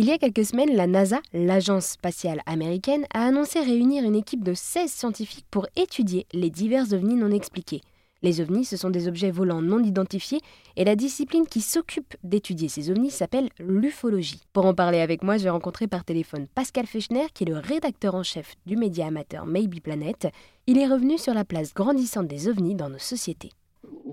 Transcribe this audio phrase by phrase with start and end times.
[0.00, 4.42] Il y a quelques semaines, la NASA, l'agence spatiale américaine, a annoncé réunir une équipe
[4.42, 7.82] de 16 scientifiques pour étudier les divers ovnis non expliqués.
[8.22, 10.40] Les ovnis, ce sont des objets volants non identifiés
[10.76, 14.40] et la discipline qui s'occupe d'étudier ces ovnis s'appelle l'ufologie.
[14.54, 18.14] Pour en parler avec moi, j'ai rencontré par téléphone Pascal Fechner, qui est le rédacteur
[18.14, 20.28] en chef du média amateur Maybe Planet.
[20.66, 23.50] Il est revenu sur la place grandissante des ovnis dans nos sociétés.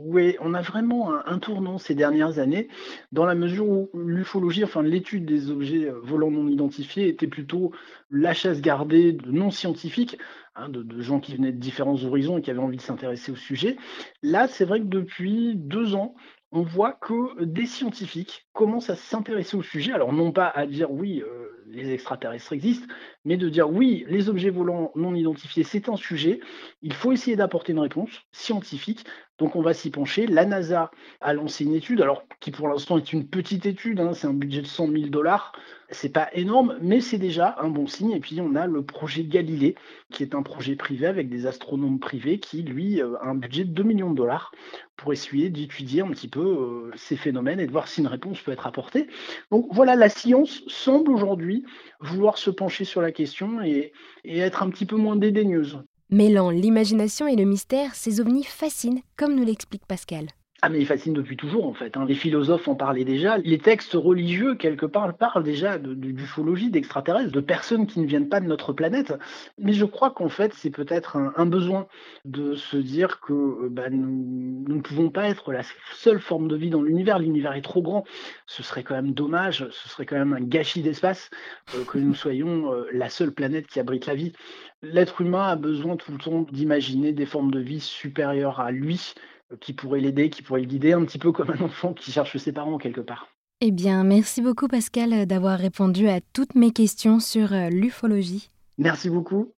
[0.10, 2.70] Oui, on a vraiment un, tournant ces dernières années,
[3.12, 7.74] dans la mesure où l'ufologie, enfin l'étude des objets euh, volants non identifiés, était plutôt
[8.10, 10.18] la chasse gardée de non-scientifiques,
[10.56, 13.34] hein, de, de, gens qui venaient de différents horizons et qui avaient envie de s'intéresser
[13.34, 13.76] au sujet.
[14.24, 16.16] Là, c'est vrai que depuis deux ans,
[16.52, 19.92] on voit que des scientifiques commencent à s'intéresser au sujet.
[19.92, 22.88] Alors non pas à dire oui, euh, les extraterrestres existent,
[23.26, 26.40] mais de dire oui, les objets volants non identifiés, c'est un sujet.
[26.82, 29.06] Il faut essayer d'apporter une réponse scientifique.
[29.38, 30.26] Donc on va s'y pencher.
[30.26, 30.92] La NASA
[31.22, 34.34] a lancé une étude, alors qui pour l'instant est une petite étude, hein, c'est un
[34.34, 35.54] budget de 100 000 dollars.
[35.90, 38.12] C'est pas énorme, mais c'est déjà un bon signe.
[38.12, 39.76] Et puis on a le projet Galilée,
[40.12, 43.64] qui est un projet privé avec des astronomes privés, qui lui euh, a un budget
[43.64, 44.52] de 2 millions de dollars
[44.98, 48.42] pour essayer d'étudier un petit peu euh, ces phénomènes et de voir si une réponse
[48.42, 49.08] peut être apportée.
[49.52, 51.64] Donc voilà, la science semble aujourd'hui
[52.00, 53.94] vouloir se pencher sur la question et,
[54.26, 55.80] et être un petit peu moins dédaigneuse.
[56.10, 60.28] Mêlant l'imagination et le mystère, ces ovnis fascinent, comme nous l'explique Pascal.
[60.64, 61.98] Ah mais il fascine depuis toujours en fait.
[61.98, 62.06] Hein.
[62.08, 63.38] Les philosophes en parlaient déjà.
[63.38, 68.40] Les textes religieux quelque part parlent déjà d'ufologie, d'extraterrestres, de personnes qui ne viennent pas
[68.40, 69.14] de notre planète.
[69.60, 71.88] Mais je crois qu'en fait c'est peut-être un, besoin
[72.26, 75.62] de se dire que euh, bah, nous, ne pouvons pas être la
[75.94, 77.20] seule forme de vie dans l'univers.
[77.20, 78.04] L'univers est trop grand.
[78.48, 79.68] Ce serait quand même dommage.
[79.70, 81.30] Ce serait quand même un gâchis d'espace
[81.76, 84.34] euh, que nous soyons euh, la seule planète qui abrite la vie.
[84.82, 89.14] L'être humain a besoin tout le temps d'imaginer des formes de vie supérieures à lui
[89.60, 92.38] qui pourrait l'aider, qui pourrait le guider, un petit peu comme un enfant qui cherche
[92.38, 93.30] ses parents quelque part.
[93.62, 98.50] Eh bien, merci beaucoup Pascal d'avoir répondu à toutes mes questions sur euh, l'ufologie.
[98.78, 99.52] Merci beaucoup.